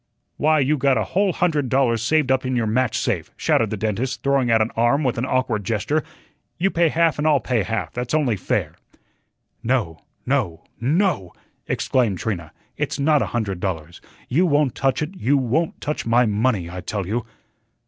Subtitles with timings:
[0.37, 3.77] "Why, you got a whole hundred dollars saved up in your match safe," shouted the
[3.77, 6.01] dentist, throwing out an arm with an awkward gesture.
[6.57, 8.73] "You pay half and I'll pay half, that's only fair."
[9.61, 11.33] "No, no, NO,"
[11.67, 12.51] exclaimed Trina.
[12.77, 14.01] "It's not a hundred dollars.
[14.27, 17.23] You won't touch it; you won't touch my money, I tell you."